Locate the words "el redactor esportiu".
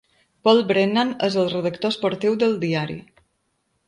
1.41-2.39